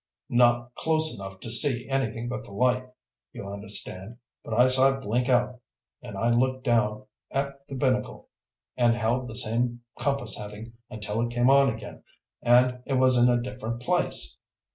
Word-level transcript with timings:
Not 0.31 0.73
close 0.73 1.13
enough 1.15 1.39
to 1.41 1.51
see 1.51 1.87
anything 1.87 2.27
but 2.27 2.43
the 2.43 2.51
light, 2.51 2.89
you 3.33 3.47
understand. 3.47 4.17
But 4.43 4.55
I 4.55 4.65
saw 4.67 4.97
it 4.97 5.01
blink 5.01 5.29
out, 5.29 5.59
and 6.01 6.17
I 6.17 6.31
looked 6.31 6.63
down 6.63 7.05
at 7.29 7.67
the 7.67 7.75
binnacle 7.75 8.27
and 8.75 8.95
held 8.95 9.27
the 9.29 9.35
same 9.35 9.83
compass 9.99 10.37
heading 10.39 10.73
until 10.89 11.21
it 11.21 11.31
came 11.31 11.51
on 11.51 11.71
again, 11.71 12.01
and 12.41 12.81
it 12.87 12.93
was 12.95 13.15
in 13.15 13.29
a 13.29 13.39
different 13.39 13.83
place. 13.83 14.39